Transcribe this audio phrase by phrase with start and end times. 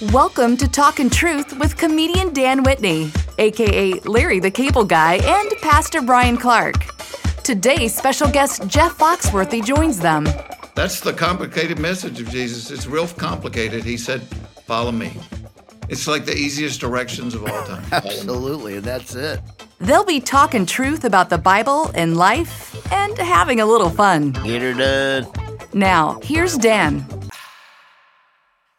[0.00, 6.00] Welcome to Talkin' Truth with comedian Dan Whitney, aka Larry the Cable Guy, and Pastor
[6.00, 6.94] Brian Clark.
[7.42, 10.28] Today, special guest Jeff Foxworthy joins them.
[10.76, 12.70] That's the complicated message of Jesus.
[12.70, 13.82] It's real complicated.
[13.82, 14.22] He said,
[14.66, 15.16] Follow me.
[15.88, 17.84] It's like the easiest directions of all time.
[17.92, 19.40] Absolutely, and that's it.
[19.80, 24.30] They'll be talking truth about the Bible and life and having a little fun.
[24.30, 25.26] Get her done.
[25.74, 27.04] Now, here's Dan.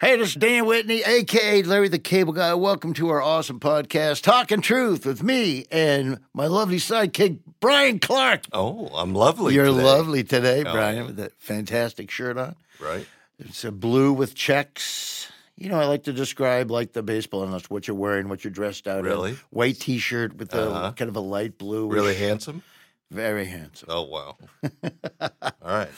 [0.02, 2.54] Hey, this is Dan Whitney, aka Larry the Cable Guy.
[2.54, 8.46] Welcome to our awesome podcast, Talking Truth, with me and my lovely sidekick, Brian Clark.
[8.54, 9.54] Oh, I'm lovely.
[9.56, 9.83] You're today.
[9.83, 10.71] lovely today, Oh.
[10.71, 12.56] Brian, with that fantastic shirt on.
[12.79, 13.06] right?
[13.39, 15.29] It's a blue with checks.
[15.57, 18.51] You know, I like to describe like the baseball analyst what you're wearing, what you're
[18.51, 19.06] dressed out in.
[19.06, 19.31] Really?
[19.31, 19.39] in.
[19.50, 20.92] White T-shirt with a Uh-huh.
[20.93, 21.89] kind of a light blue.
[21.89, 22.64] Really handsome.
[23.11, 23.89] very handsome.
[23.92, 24.37] Oh wow.
[25.21, 25.29] All
[25.61, 25.89] right.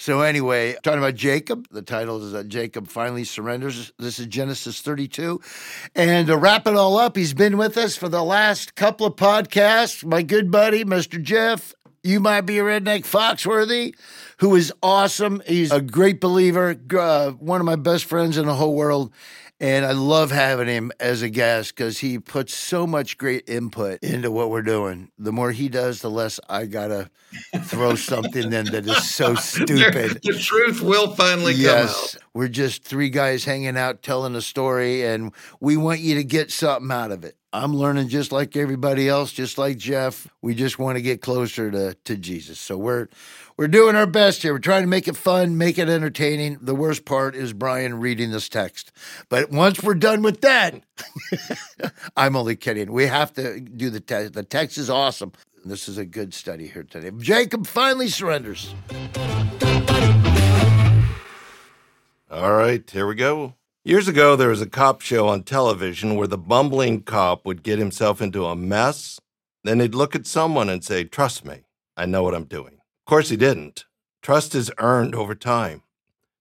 [0.00, 3.92] So anyway, talking about Jacob, the title is uh, Jacob finally surrenders.
[3.98, 5.42] This is Genesis 32.
[5.94, 9.16] And to wrap it all up, he's been with us for the last couple of
[9.16, 10.02] podcasts.
[10.02, 11.22] My good buddy, Mr.
[11.22, 13.94] Jeff, you might be a redneck Foxworthy,
[14.38, 15.42] who is awesome.
[15.46, 19.12] He's a great believer, uh, one of my best friends in the whole world.
[19.62, 24.02] And I love having him as a guest because he puts so much great input
[24.02, 25.10] into what we're doing.
[25.18, 27.10] The more he does, the less I gotta
[27.64, 30.20] throw something in that is so stupid.
[30.24, 32.28] the truth will finally Yes, come out.
[32.32, 36.50] we're just three guys hanging out telling a story, and we want you to get
[36.50, 37.36] something out of it.
[37.52, 40.28] I'm learning just like everybody else, just like Jeff.
[40.40, 42.60] We just want to get closer to, to Jesus.
[42.60, 43.08] So we're
[43.56, 44.52] we're doing our best here.
[44.52, 46.58] We're trying to make it fun, make it entertaining.
[46.62, 48.92] The worst part is Brian reading this text.
[49.28, 50.80] But once we're done with that,
[52.16, 52.92] I'm only kidding.
[52.92, 54.34] We have to do the text.
[54.34, 55.32] The text is awesome.
[55.64, 57.10] This is a good study here today.
[57.18, 58.74] Jacob finally surrenders.
[62.30, 62.88] All right.
[62.88, 63.54] Here we go.
[63.82, 67.78] Years ago, there was a cop show on television where the bumbling cop would get
[67.78, 69.18] himself into a mess.
[69.64, 71.62] Then he'd look at someone and say, Trust me,
[71.96, 72.74] I know what I'm doing.
[72.74, 73.86] Of course, he didn't.
[74.20, 75.82] Trust is earned over time.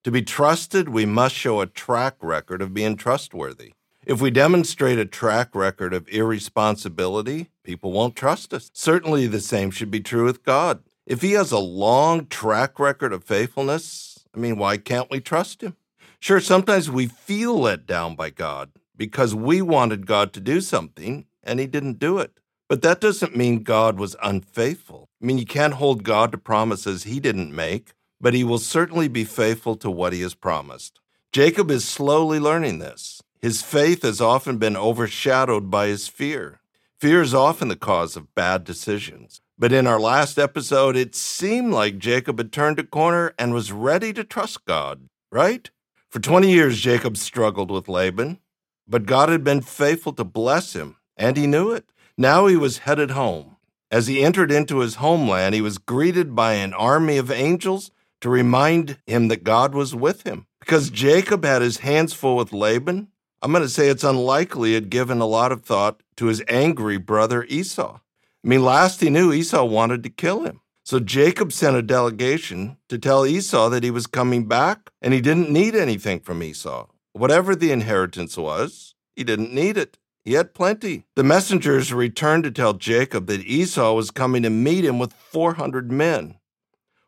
[0.03, 3.71] To be trusted, we must show a track record of being trustworthy.
[4.05, 8.69] If we demonstrate a track record of irresponsibility, people won't trust us.
[8.73, 10.83] Certainly, the same should be true with God.
[11.05, 15.61] If He has a long track record of faithfulness, I mean, why can't we trust
[15.61, 15.77] Him?
[16.19, 21.25] Sure, sometimes we feel let down by God because we wanted God to do something
[21.43, 22.39] and He didn't do it.
[22.67, 25.09] But that doesn't mean God was unfaithful.
[25.21, 29.07] I mean, you can't hold God to promises He didn't make, but He will certainly
[29.07, 30.99] be faithful to what He has promised.
[31.31, 33.21] Jacob is slowly learning this.
[33.41, 36.59] His faith has often been overshadowed by his fear.
[36.99, 39.39] Fear is often the cause of bad decisions.
[39.57, 43.71] But in our last episode, it seemed like Jacob had turned a corner and was
[43.71, 45.69] ready to trust God, right?
[46.09, 48.39] For 20 years, Jacob struggled with Laban,
[48.87, 51.85] but God had been faithful to bless him, and he knew it.
[52.17, 53.57] Now he was headed home.
[53.91, 58.29] As he entered into his homeland, he was greeted by an army of angels to
[58.29, 60.47] remind him that God was with him.
[60.59, 63.09] Because Jacob had his hands full with Laban,
[63.43, 66.43] I'm going to say it's unlikely he had given a lot of thought to his
[66.47, 67.99] angry brother Esau.
[68.43, 70.61] I mean, last he knew, Esau wanted to kill him.
[70.89, 75.21] So Jacob sent a delegation to tell Esau that he was coming back and he
[75.21, 76.87] didn't need anything from Esau.
[77.13, 79.99] Whatever the inheritance was, he didn't need it.
[80.25, 81.05] He had plenty.
[81.15, 85.91] The messengers returned to tell Jacob that Esau was coming to meet him with 400
[85.91, 86.39] men.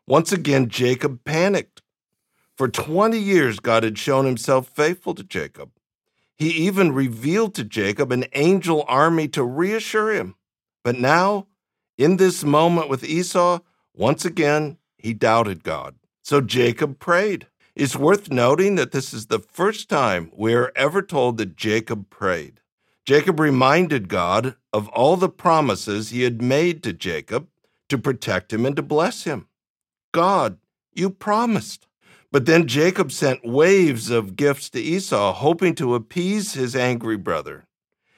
[0.06, 1.82] Once again, Jacob panicked.
[2.56, 5.72] For 20 years, God had shown himself faithful to Jacob.
[6.36, 10.36] He even revealed to Jacob an angel army to reassure him.
[10.84, 11.48] But now,
[11.98, 13.58] in this moment with Esau,
[13.94, 15.96] once again, he doubted God.
[16.22, 17.46] So Jacob prayed.
[17.74, 22.10] It's worth noting that this is the first time we are ever told that Jacob
[22.10, 22.60] prayed.
[23.04, 27.48] Jacob reminded God of all the promises he had made to Jacob
[27.88, 29.48] to protect him and to bless him.
[30.12, 30.58] God,
[30.92, 31.88] you promised.
[32.30, 37.66] But then Jacob sent waves of gifts to Esau, hoping to appease his angry brother.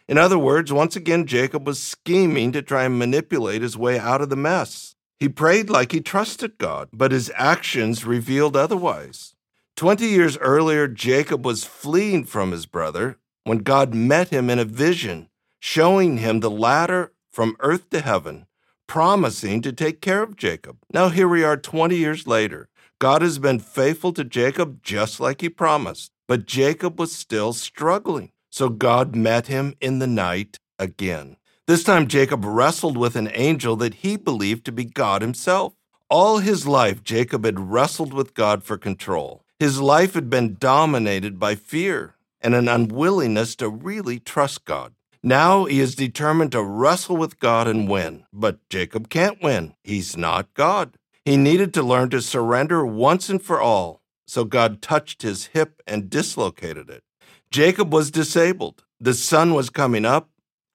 [0.07, 4.21] In other words, once again, Jacob was scheming to try and manipulate his way out
[4.21, 4.94] of the mess.
[5.19, 9.35] He prayed like he trusted God, but his actions revealed otherwise.
[9.77, 14.65] Twenty years earlier, Jacob was fleeing from his brother when God met him in a
[14.65, 15.29] vision,
[15.61, 18.47] showing him the ladder from earth to heaven,
[18.87, 20.79] promising to take care of Jacob.
[20.93, 22.69] Now, here we are 20 years later.
[23.01, 28.31] God has been faithful to Jacob just like he promised, but Jacob was still struggling.
[28.51, 31.37] So God met him in the night again.
[31.67, 35.73] This time, Jacob wrestled with an angel that he believed to be God himself.
[36.11, 39.45] All his life, Jacob had wrestled with God for control.
[39.59, 44.93] His life had been dominated by fear, and an unwillingness to really trust God.
[45.23, 48.27] Now he is determined to wrestle with God and win.
[48.31, 49.75] But Jacob can't win.
[49.83, 50.99] He's not God.
[51.25, 54.03] He needed to learn to surrender once and for all.
[54.27, 57.05] So God touched his hip and dislocated it.
[57.51, 58.85] Jacob was disabled.
[59.01, 60.29] The sun was coming up,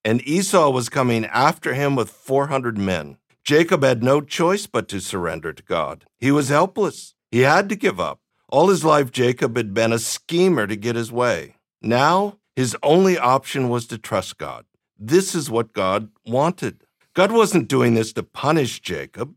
[0.03, 3.17] and Esau was coming after him with 400 men.
[3.43, 6.05] Jacob had no choice but to surrender to God.
[6.17, 7.15] He was helpless.
[7.31, 8.19] He had to give up.
[8.49, 11.55] All his life, Jacob had been a schemer to get his way.
[11.81, 14.65] Now, his only option was to trust God.
[14.97, 16.83] This is what God wanted.
[17.13, 19.35] God wasn't doing this to punish Jacob.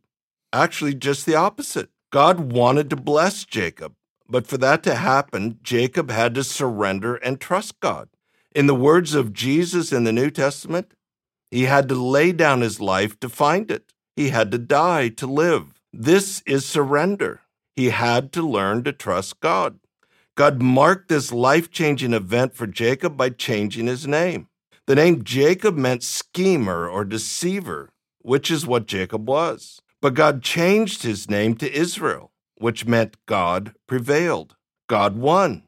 [0.53, 1.91] Actually, just the opposite.
[2.11, 3.95] God wanted to bless Jacob.
[4.29, 8.09] But for that to happen, Jacob had to surrender and trust God.
[8.55, 10.93] In the words of Jesus in the New Testament,
[11.51, 13.93] he had to lay down his life to find it.
[14.15, 15.81] He had to die to live.
[15.91, 17.41] This is surrender.
[17.77, 19.79] He had to learn to trust God.
[20.35, 24.49] God marked this life changing event for Jacob by changing his name.
[24.87, 27.91] The name Jacob meant schemer or deceiver,
[28.21, 29.81] which is what Jacob was.
[30.03, 34.57] But God changed his name to Israel, which meant God prevailed.
[34.89, 35.63] God won.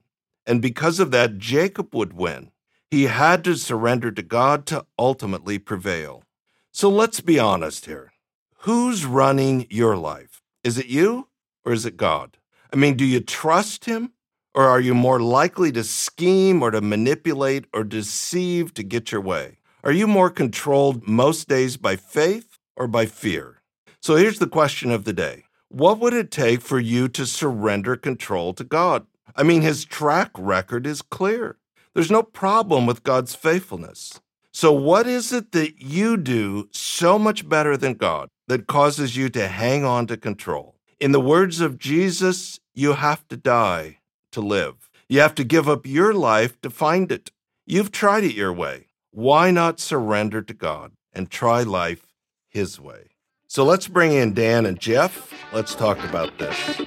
[0.46, 2.50] And because of that, Jacob would win.
[2.90, 6.22] He had to surrender to God to ultimately prevail.
[6.72, 8.12] So let's be honest here.
[8.58, 10.42] Who's running your life?
[10.62, 11.28] Is it you
[11.64, 12.38] or is it God?
[12.72, 14.12] I mean, do you trust Him
[14.54, 19.20] or are you more likely to scheme or to manipulate or deceive to get your
[19.20, 19.58] way?
[19.82, 23.60] Are you more controlled most days by faith or by fear?
[24.00, 27.96] So here's the question of the day What would it take for you to surrender
[27.96, 29.06] control to God?
[29.36, 31.58] I mean, His track record is clear.
[31.94, 34.20] There's no problem with God's faithfulness.
[34.52, 39.28] So, what is it that you do so much better than God that causes you
[39.30, 40.74] to hang on to control?
[40.98, 43.98] In the words of Jesus, you have to die
[44.32, 44.90] to live.
[45.08, 47.30] You have to give up your life to find it.
[47.66, 48.86] You've tried it your way.
[49.10, 52.06] Why not surrender to God and try life
[52.48, 53.10] His way?
[53.46, 55.32] So let's bring in Dan and Jeff.
[55.52, 56.80] Let's talk about this.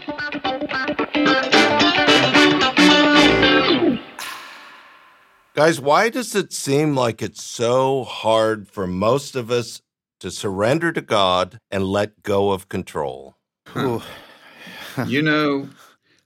[5.57, 9.81] Guys, why does it seem like it's so hard for most of us
[10.19, 13.38] to surrender to God and let go of control?
[13.75, 15.68] you know,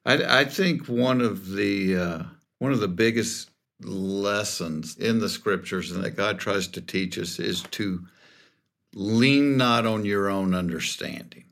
[0.05, 2.23] I, I, think one of the uh,
[2.59, 7.39] one of the biggest lessons in the scriptures and that God tries to teach us
[7.39, 8.05] is to
[8.93, 11.45] lean not on your own understanding.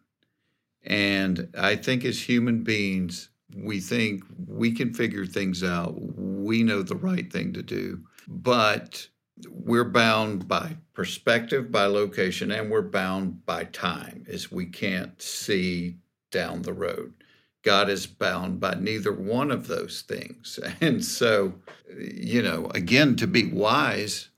[0.83, 5.95] And I think as human beings, we think we can figure things out.
[5.99, 9.07] We know the right thing to do, but
[9.49, 15.97] we're bound by perspective, by location, and we're bound by time as we can't see
[16.31, 17.13] down the road.
[17.61, 20.59] God is bound by neither one of those things.
[20.81, 21.53] And so,
[21.97, 24.29] you know, again, to be wise,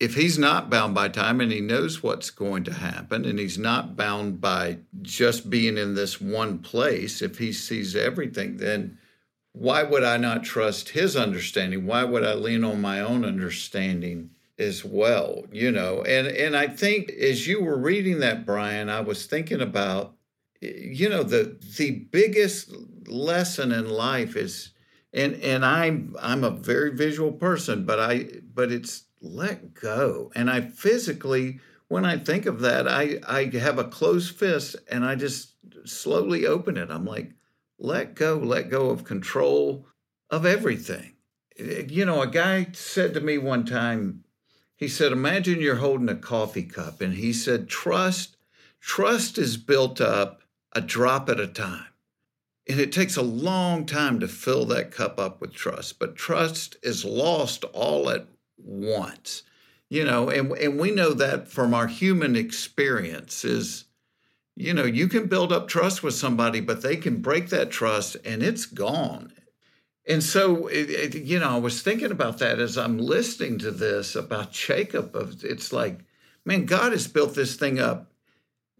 [0.00, 3.58] if he's not bound by time and he knows what's going to happen and he's
[3.58, 8.98] not bound by just being in this one place, if he sees everything, then
[9.52, 11.86] why would I not trust his understanding?
[11.86, 15.44] Why would I lean on my own understanding as well?
[15.52, 19.60] You know, and and I think as you were reading that, Brian, I was thinking
[19.60, 20.14] about,
[20.60, 22.72] you know, the the biggest
[23.06, 24.72] lesson in life is
[25.12, 30.30] and and I'm I'm a very visual person, but I but it's let go.
[30.34, 35.04] And I physically, when I think of that, I, I have a closed fist and
[35.04, 35.52] I just
[35.84, 36.90] slowly open it.
[36.90, 37.32] I'm like,
[37.78, 39.86] let go, let go of control
[40.30, 41.14] of everything.
[41.58, 44.24] Eh, you know, a guy said to me one time,
[44.76, 47.00] he said, Imagine you're holding a coffee cup.
[47.00, 48.36] And he said, Trust,
[48.80, 51.86] trust is built up a drop at a time.
[52.68, 56.76] And it takes a long time to fill that cup up with trust, but trust
[56.82, 59.42] is lost all at once
[59.88, 63.84] you know and and we know that from our human experiences
[64.56, 68.16] you know you can build up trust with somebody but they can break that trust
[68.24, 69.32] and it's gone.
[70.06, 73.70] And so it, it, you know i was thinking about that as i'm listening to
[73.70, 76.00] this about jacob of it's like
[76.44, 78.12] man god has built this thing up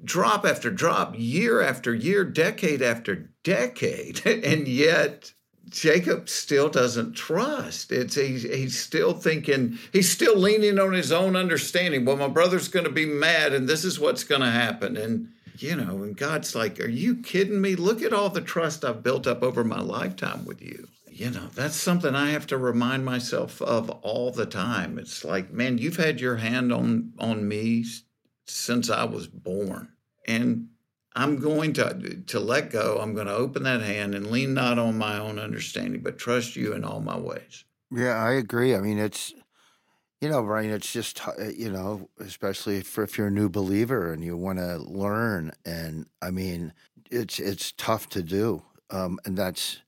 [0.05, 5.33] drop after drop year after year decade after decade and yet
[5.69, 7.91] Jacob still doesn't trust.
[7.91, 12.05] It's he's, he's still thinking, he's still leaning on his own understanding.
[12.05, 14.97] Well, my brother's going to be mad, and this is what's going to happen.
[14.97, 15.29] And
[15.59, 17.77] you know, and God's like, "Are you kidding me?
[17.77, 21.47] Look at all the trust I've built up over my lifetime with you." You know,
[21.55, 24.99] that's something I have to remind myself of all the time.
[24.99, 27.85] It's like, man, you've had your hand on on me
[28.47, 29.89] since I was born,
[30.27, 30.69] and
[31.15, 32.99] I'm going to to let go.
[33.01, 36.57] I'm going to open that hand and lean not on my own understanding, but trust
[36.57, 37.65] you in all my ways.
[37.91, 38.75] Yeah, I agree.
[38.75, 39.33] I mean, it's
[40.21, 41.21] you know, Brian, it's just
[41.55, 46.07] you know, especially for if you're a new believer and you want to learn, and
[46.23, 46.73] I mean,
[47.11, 49.79] it's it's tough to do, um, and that's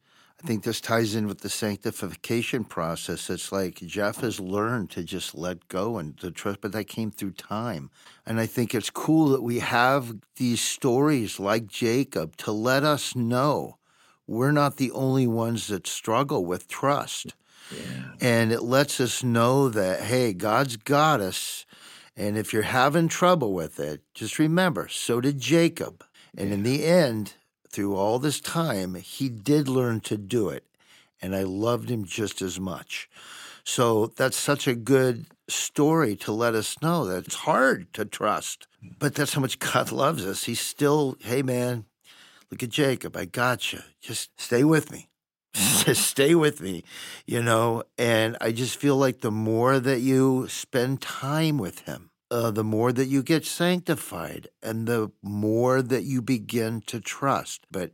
[0.47, 3.29] I think this ties in with the sanctification process.
[3.31, 7.11] It's like Jeff has learned to just let go and to trust, but that came
[7.11, 7.91] through time.
[8.25, 13.17] And I think it's cool that we have these stories like Jacob to let us
[13.17, 13.79] know
[14.29, 17.35] we're not the only ones that struggle with trust.
[17.73, 18.13] Yeah.
[18.21, 21.67] And it lets us know that, hey, God's got us.
[22.17, 26.05] And if you're having trouble with it, just remember, so did Jacob.
[26.39, 26.55] And yeah.
[26.55, 27.35] in the end,
[27.77, 30.65] through all this time, he did learn to do it.
[31.21, 33.07] And I loved him just as much.
[33.65, 38.67] So that's such a good story to let us know that it's hard to trust,
[38.99, 40.45] but that's how much God loves us.
[40.45, 41.85] He's still, hey, man,
[42.51, 43.15] look at Jacob.
[43.15, 43.81] I got you.
[44.01, 45.11] Just stay with me.
[45.55, 46.83] Just stay with me,
[47.27, 47.83] you know.
[47.99, 52.65] And I just feel like the more that you spend time with him, uh, the
[52.65, 57.67] more that you get sanctified and the more that you begin to trust.
[57.71, 57.93] But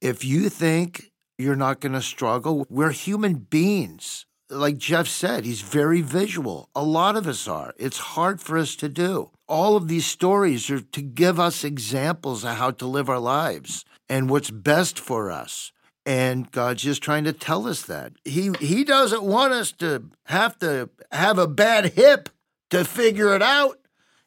[0.00, 4.26] if you think you're not going to struggle, we're human beings.
[4.50, 6.70] Like Jeff said, he's very visual.
[6.74, 7.74] A lot of us are.
[7.76, 9.30] It's hard for us to do.
[9.46, 13.84] All of these stories are to give us examples of how to live our lives
[14.08, 15.72] and what's best for us.
[16.06, 18.12] And God's just trying to tell us that.
[18.24, 22.30] He he doesn't want us to have to have a bad hip
[22.70, 23.78] to figure it out.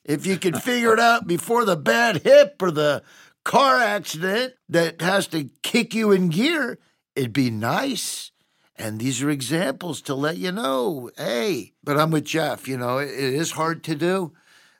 [0.04, 3.04] If you could figure it out before the bad hip or the
[3.44, 6.80] car accident that has to kick you in gear,
[7.16, 8.32] it'd be nice.
[8.76, 12.68] And these are examples to let you know, hey, but I'm with Jeff.
[12.68, 14.34] You know, it, it is hard to do.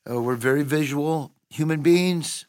[0.10, 2.48] Uh, we're very visual human beings,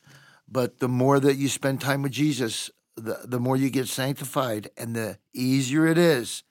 [0.49, 4.71] but the more that you spend time with Jesus, the, the more you get sanctified
[4.78, 6.42] and the easier it is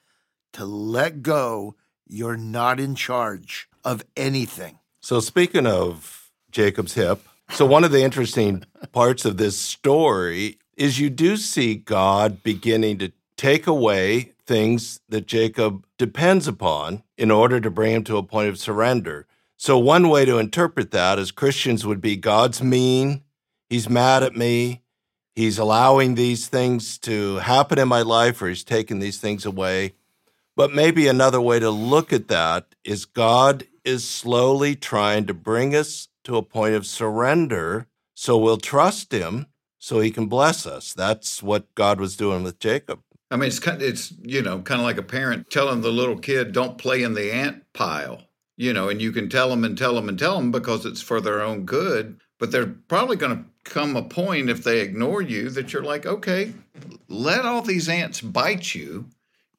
[0.54, 1.76] to let go.
[2.14, 4.80] You're not in charge of anything.
[5.00, 11.00] So, speaking of Jacob's hip, so one of the interesting parts of this story is
[11.00, 17.62] you do see God beginning to take away things that Jacob depends upon in order
[17.62, 19.26] to bring him to a point of surrender.
[19.56, 23.24] So, one way to interpret that as Christians would be God's mean,
[23.70, 24.82] he's mad at me,
[25.34, 29.94] he's allowing these things to happen in my life, or he's taking these things away.
[30.62, 35.76] But maybe another way to look at that is God is slowly trying to bring
[35.76, 39.48] us to a point of surrender so we'll trust him
[39.80, 40.94] so he can bless us.
[40.94, 43.00] That's what God was doing with Jacob.
[43.32, 45.90] I mean, it's kind of, it's you know kind of like a parent telling the
[45.90, 49.64] little kid, "Don't play in the ant pile," you know, and you can tell them
[49.64, 52.22] and tell them and tell them because it's for their own good.
[52.38, 56.06] But they're probably going to come a point if they ignore you that you're like,
[56.06, 56.54] okay,
[57.08, 59.10] let all these ants bite you,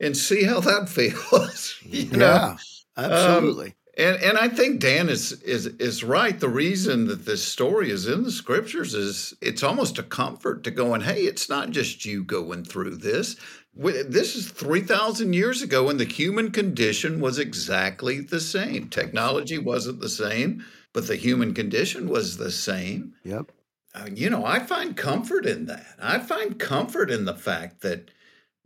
[0.02, 1.78] and see how that feels.
[1.86, 2.56] yeah, know?
[2.96, 3.68] absolutely.
[3.68, 6.38] Um, and and I think Dan is is is right.
[6.38, 10.70] The reason that this story is in the scriptures is it's almost a comfort to
[10.70, 13.36] going, hey, it's not just you going through this.
[13.74, 18.88] This is 3,000 years ago, and the human condition was exactly the same.
[18.90, 23.14] Technology wasn't the same, but the human condition was the same.
[23.24, 23.50] Yep.
[23.94, 25.86] Uh, you know, I find comfort in that.
[25.98, 28.10] I find comfort in the fact that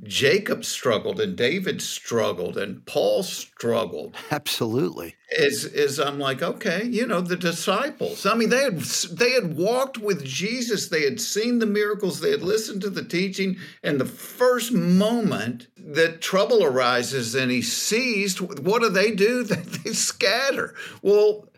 [0.03, 4.15] Jacob struggled and David struggled and Paul struggled.
[4.31, 5.17] Absolutely.
[5.31, 8.27] Is is I'm like, okay, you know, the disciples.
[8.27, 12.31] I mean, they had they had walked with Jesus, they had seen the miracles, they
[12.31, 18.41] had listened to the teaching, and the first moment that trouble arises and he sees
[18.41, 19.45] what do they do?
[19.85, 20.75] They scatter.
[21.03, 21.49] Well,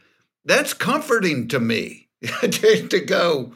[0.45, 3.54] that's comforting to me to go,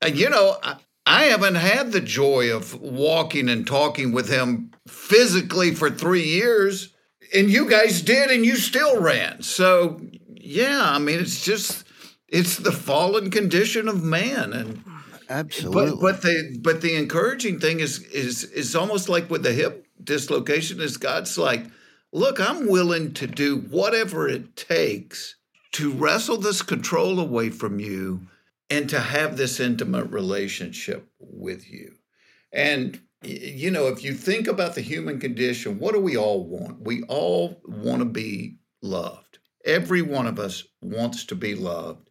[0.00, 0.76] and you know, I
[1.06, 6.94] haven't had the joy of walking and talking with him physically for three years,
[7.34, 9.42] and you guys did, and you still ran.
[9.42, 10.00] So,
[10.34, 11.84] yeah, I mean, it's just
[12.28, 14.84] it's the fallen condition of man, and
[15.28, 15.90] absolutely.
[15.92, 19.86] But, but the but the encouraging thing is is is almost like with the hip
[20.02, 21.66] dislocation is God's like,
[22.12, 25.36] look, I'm willing to do whatever it takes
[25.72, 28.26] to wrestle this control away from you
[28.70, 31.96] and to have this intimate relationship with you.
[32.52, 36.80] And, you know, if you think about the human condition, what do we all want?
[36.82, 39.38] We all want to be loved.
[39.64, 42.08] Every one of us wants to be loved,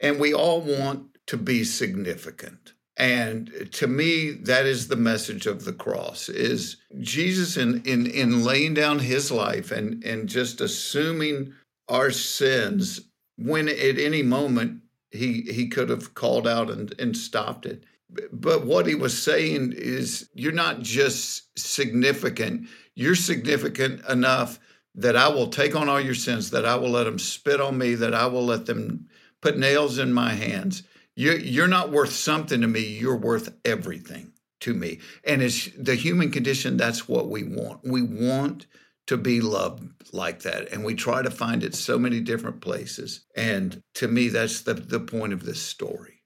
[0.00, 2.72] and we all want to be significant.
[2.96, 8.42] And to me, that is the message of the cross is Jesus in, in, in
[8.44, 11.54] laying down his life and, and just assuming
[11.88, 13.02] our sins
[13.36, 17.84] when at any moment he he could have called out and, and stopped it.
[18.32, 24.58] But what he was saying is you're not just significant, You're significant enough
[24.94, 27.78] that I will take on all your sins, that I will let them spit on
[27.78, 29.08] me, that I will let them
[29.40, 30.82] put nails in my hands.
[31.14, 32.80] You're, you're not worth something to me.
[32.80, 35.00] You're worth everything to me.
[35.24, 36.76] And it's the human condition.
[36.76, 37.80] That's what we want.
[37.84, 38.66] We want
[39.08, 40.70] to be loved like that.
[40.70, 43.24] And we try to find it so many different places.
[43.34, 46.22] And to me, that's the, the point of this story.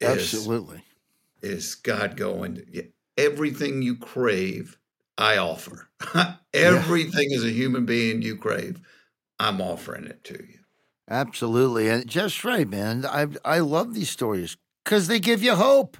[0.00, 0.82] Is, Absolutely.
[1.42, 2.62] Is God going,
[3.16, 4.76] everything you crave,
[5.16, 5.88] I offer.
[6.52, 7.36] everything yeah.
[7.36, 8.80] as a human being you crave,
[9.38, 10.58] I'm offering it to you.
[11.08, 11.88] Absolutely.
[11.88, 13.04] And just right, man.
[13.06, 15.98] I I love these stories because they give you hope.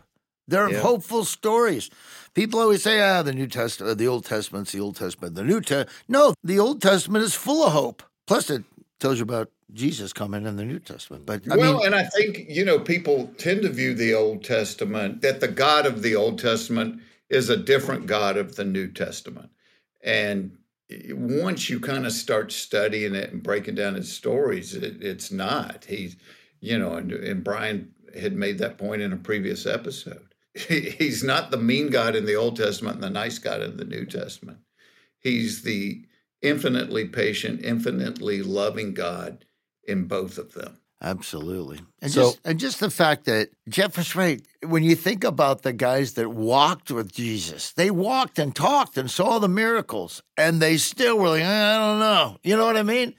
[0.48, 0.80] They're yeah.
[0.80, 1.90] hopeful stories.
[2.34, 5.60] People always say, "Ah, the New Testament, the Old Testament's the Old Testament." The New
[5.60, 8.02] Testament, no, the Old Testament is full of hope.
[8.26, 8.64] Plus, it
[8.98, 11.26] tells you about Jesus coming in the New Testament.
[11.26, 14.44] But I well, mean, and I think you know people tend to view the Old
[14.44, 17.00] Testament that the God of the Old Testament
[17.30, 19.50] is a different God of the New Testament,
[20.02, 20.58] and
[21.10, 25.86] once you kind of start studying it and breaking down his stories, it, it's not.
[25.88, 26.16] He's,
[26.60, 31.50] you know, and, and Brian had made that point in a previous episode he's not
[31.50, 34.58] the mean God in the Old Testament and the nice God in the New Testament.
[35.18, 36.04] He's the
[36.42, 39.44] infinitely patient, infinitely loving God
[39.86, 40.78] in both of them.
[41.02, 41.80] Absolutely.
[42.00, 44.40] And so, just and just the fact that Jeff is right.
[44.62, 49.10] When you think about the guys that walked with Jesus, they walked and talked and
[49.10, 52.38] saw the miracles, and they still were like, eh, I don't know.
[52.42, 53.14] You know what I mean?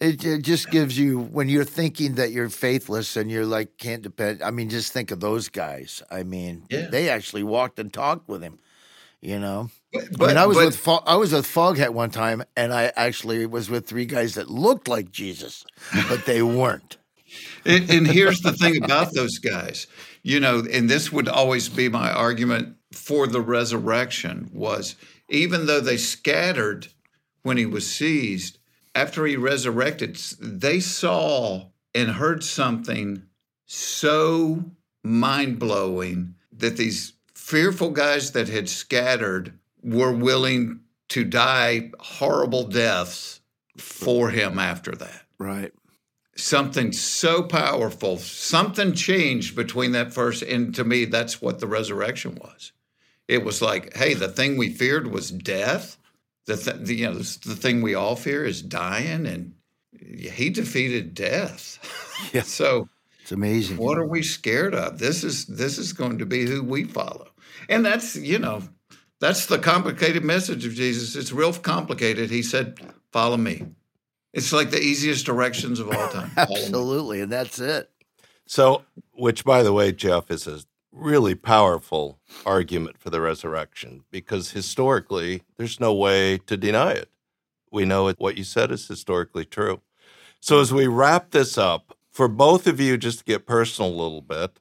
[0.00, 4.02] It, it, just gives you when you're thinking that you're faithless and you're like can't
[4.02, 4.42] depend.
[4.42, 6.02] I mean, just think of those guys.
[6.10, 6.86] I mean, yeah.
[6.88, 8.58] they actually walked and talked with him.
[9.20, 12.10] You know, but, I mean, I was but, with Fog, I was with Foghat one
[12.10, 15.64] time, and I actually was with three guys that looked like Jesus,
[16.08, 16.98] but they weren't.
[17.64, 19.88] and, and here's the thing about those guys,
[20.22, 24.96] you know, and this would always be my argument for the resurrection was
[25.28, 26.88] even though they scattered
[27.42, 28.58] when he was seized,
[28.94, 33.22] after he resurrected, they saw and heard something
[33.66, 34.64] so
[35.02, 43.40] mind blowing that these fearful guys that had scattered were willing to die horrible deaths
[43.76, 45.22] for him after that.
[45.38, 45.72] Right.
[46.36, 52.36] Something so powerful, something changed between that first, and to me, that's what the resurrection
[52.36, 52.72] was.
[53.26, 55.97] It was like, hey, the thing we feared was death
[56.48, 59.52] the, th- the you know the, the, thing we all fear is dying, and
[60.00, 61.78] he defeated death.
[62.32, 62.42] Yeah.
[62.42, 62.88] so
[63.22, 63.76] it's amazing.
[63.76, 64.98] What are we scared of?
[64.98, 67.28] This is this is going to be who we follow,
[67.68, 68.64] and that's you know
[69.20, 71.14] that's the complicated message of Jesus.
[71.14, 72.28] It's real complicated.
[72.28, 72.80] He said,
[73.12, 73.66] "Follow me."
[74.32, 76.32] It's like the easiest directions of all time.
[76.36, 77.88] Absolutely, and that's it.
[78.46, 78.82] So,
[79.12, 80.58] which by the way, Jeff is a
[80.92, 87.10] really powerful argument for the resurrection because historically, there's no way to deny it.
[87.70, 89.82] We know it, what you said is historically true.
[90.40, 94.00] So, as we wrap this up, for both of you, just to get personal a
[94.00, 94.58] little bit,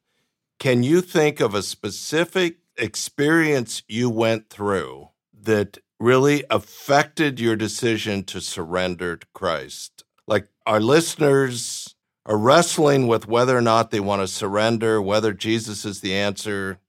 [0.60, 8.24] can you think of a specific experience you went through that really affected your decision
[8.26, 10.04] to surrender to Christ?
[10.28, 11.87] Like our listeners
[12.28, 16.80] are wrestling with whether or not they want to surrender, whether Jesus is the answer.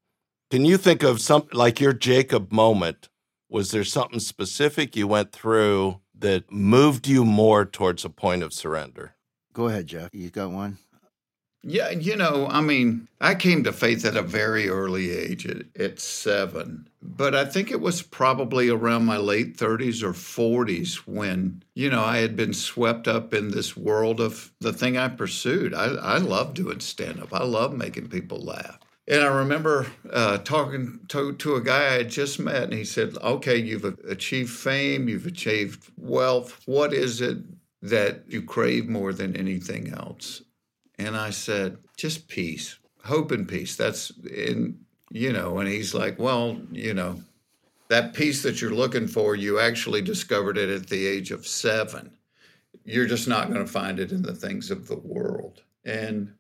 [0.50, 3.08] Can you think of something like your Jacob moment?
[3.48, 8.52] Was there something specific you went through that moved you more towards a point of
[8.52, 9.14] surrender?
[9.52, 10.10] Go ahead, Jeff.
[10.12, 10.78] You got one?
[11.68, 15.64] Yeah, you know, I mean, I came to faith at a very early age, at,
[15.78, 16.88] at, seven.
[17.02, 22.02] But I think it was probably around my late 30s or 40s when, you know,
[22.02, 25.74] I had been swept up in this world of the thing I pursued.
[25.74, 28.78] I, I love doing stand up, I love making people laugh.
[29.06, 32.84] And I remember uh, talking to, to a guy I had just met, and he
[32.84, 36.62] said, Okay, you've achieved fame, you've achieved wealth.
[36.64, 37.38] What is it
[37.82, 40.42] that you crave more than anything else?
[40.98, 43.76] And I said, just peace, hope and peace.
[43.76, 44.80] That's in,
[45.10, 47.22] you know, and he's like, well, you know,
[47.88, 52.10] that peace that you're looking for, you actually discovered it at the age of seven.
[52.84, 55.62] You're just not going to find it in the things of the world.
[55.84, 56.34] And,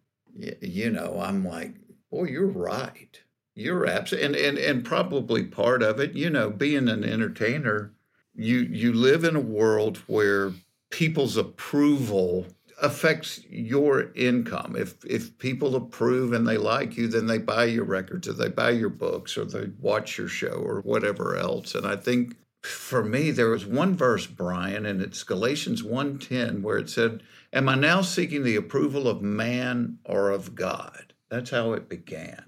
[0.60, 1.74] you know, I'm like,
[2.10, 3.20] boy, you're right.
[3.54, 7.92] You're absolutely, and, and, and probably part of it, you know, being an entertainer,
[8.34, 10.52] you, you live in a world where
[10.90, 12.46] people's approval
[12.80, 14.76] affects your income.
[14.76, 18.48] If if people approve and they like you, then they buy your records or they
[18.48, 21.74] buy your books or they watch your show or whatever else.
[21.74, 26.78] And I think for me there was one verse, Brian, and it's Galatians 1:10 where
[26.78, 31.72] it said, "Am I now seeking the approval of man or of God?" That's how
[31.72, 32.44] it began.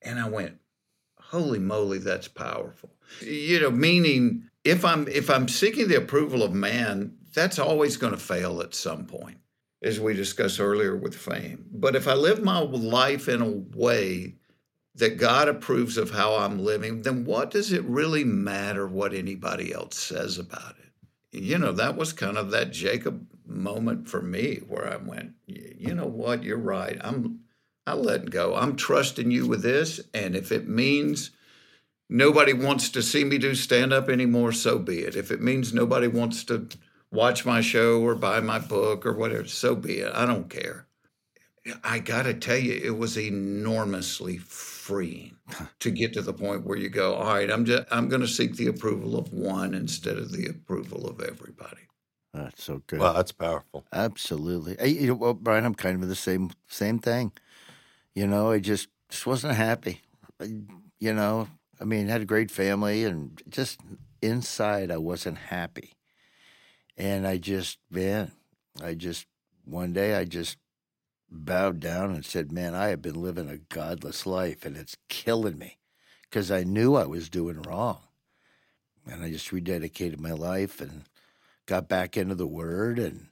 [0.00, 0.58] And I went,
[1.16, 6.54] "Holy moly, that's powerful." You know, meaning if I'm if I'm seeking the approval of
[6.54, 9.38] man, that's always going to fail at some point,
[9.82, 11.66] as we discussed earlier with fame.
[11.72, 14.36] But if I live my life in a way
[14.94, 19.72] that God approves of how I'm living, then what does it really matter what anybody
[19.72, 21.42] else says about it?
[21.42, 25.94] You know, that was kind of that Jacob moment for me where I went, you
[25.94, 26.98] know what, you're right.
[27.00, 27.40] I'm
[27.86, 28.54] I let go.
[28.54, 30.00] I'm trusting you with this.
[30.14, 31.30] And if it means
[32.08, 35.16] nobody wants to see me do stand up anymore, so be it.
[35.16, 36.68] If it means nobody wants to
[37.12, 40.12] watch my show or buy my book or whatever, so be it.
[40.14, 40.86] I don't care.
[41.84, 45.36] I got to tell you, it was enormously freeing
[45.78, 48.28] to get to the point where you go, all right, I'm just I'm going to
[48.28, 51.82] seek the approval of one instead of the approval of everybody.
[52.34, 52.98] That's so good.
[52.98, 53.84] Well, that's powerful.
[53.92, 54.78] Absolutely.
[54.80, 57.32] I, you know, well, Brian, I'm kind of the same same thing.
[58.14, 60.00] You know, I just just wasn't happy.
[60.40, 60.62] I,
[60.98, 61.48] you know,
[61.80, 63.80] I mean, had a great family, and just
[64.20, 65.92] inside, I wasn't happy.
[66.96, 68.32] And I just, man,
[68.82, 69.26] I just
[69.64, 70.56] one day, I just
[71.30, 75.58] bowed down and said, "Man, I have been living a godless life, and it's killing
[75.58, 75.78] me,"
[76.24, 78.00] because I knew I was doing wrong,
[79.06, 81.04] and I just rededicated my life and
[81.66, 83.28] got back into the Word and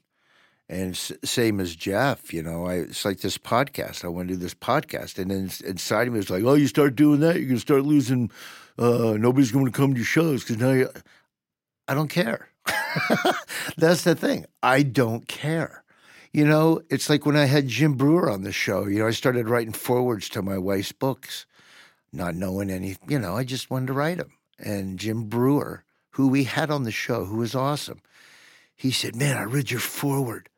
[0.69, 4.05] and same as Jeff, you know, I it's like this podcast.
[4.05, 6.69] I want to do this podcast, and then inside of me was like, "Oh, you
[6.69, 8.31] start doing that, you're gonna start losing.
[8.79, 10.89] Uh, nobody's going to come to your shows because now you."
[11.89, 12.50] I don't care.
[13.77, 14.47] That's the thing.
[14.63, 15.85] I don't care.
[16.33, 18.87] You know, it's like when I had Jim Breuer on the show.
[18.87, 21.47] You know, I started writing forewords to my wife's books,
[22.13, 22.97] not knowing any.
[23.09, 24.33] You know, I just wanted to write them.
[24.59, 28.01] And Jim Breuer, who we had on the show, who was awesome,
[28.77, 30.49] he said, "Man, I read your foreword."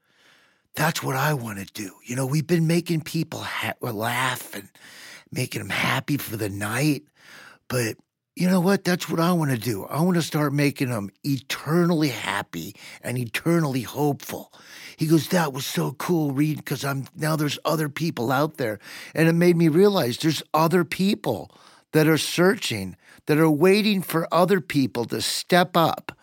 [0.74, 1.92] That's what I want to do.
[2.04, 4.68] You know, we've been making people ha- laugh and
[5.30, 7.02] making them happy for the night.
[7.68, 7.96] But
[8.34, 8.84] you know what?
[8.84, 9.84] That's what I want to do.
[9.84, 14.52] I want to start making them eternally happy and eternally hopeful.
[14.96, 18.78] He goes, That was so cool, Reed, because I'm now there's other people out there.
[19.14, 21.50] And it made me realize there's other people
[21.92, 26.16] that are searching, that are waiting for other people to step up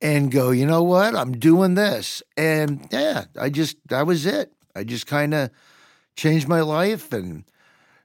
[0.00, 1.14] and go, you know what?
[1.14, 2.22] I'm doing this.
[2.36, 4.52] And yeah, I just, that was it.
[4.74, 5.50] I just kind of
[6.16, 7.44] changed my life and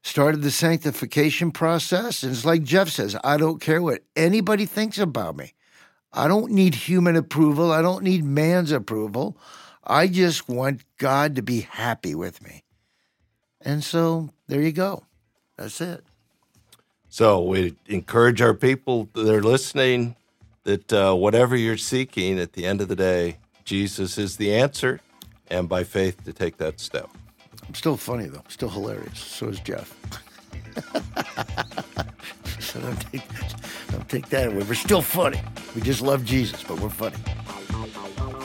[0.01, 2.23] started the sanctification process.
[2.23, 5.53] And it's like Jeff says, I don't care what anybody thinks about me.
[6.11, 7.71] I don't need human approval.
[7.71, 9.37] I don't need man's approval.
[9.83, 12.63] I just want God to be happy with me.
[13.61, 15.03] And so there you go.
[15.57, 16.03] That's it.
[17.09, 20.15] So we encourage our people that are listening
[20.63, 25.01] that uh, whatever you're seeking, at the end of the day, Jesus is the answer,
[25.49, 27.09] and by faith to take that step.
[27.69, 29.19] I'm still funny though, still hilarious.
[29.19, 29.95] So is Jeff.
[32.59, 33.21] so don't take,
[33.91, 34.63] don't take that away.
[34.63, 35.39] We're still funny.
[35.75, 37.17] We just love Jesus, but we're funny.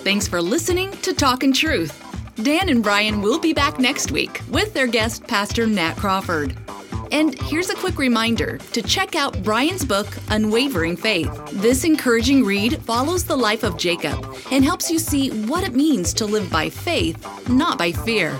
[0.02, 2.02] Thanks for listening to Talking Truth.
[2.42, 6.54] Dan and Brian will be back next week with their guest, Pastor Nat Crawford.
[7.10, 11.32] And here's a quick reminder to check out Brian's book, Unwavering Faith.
[11.50, 16.12] This encouraging read follows the life of Jacob and helps you see what it means
[16.14, 18.36] to live by faith, not by fear.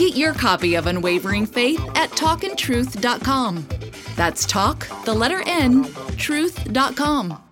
[0.00, 3.66] Get your copy of Unwavering Faith at talkintruth.com.
[4.16, 7.49] That's talk, the letter N, truth.com.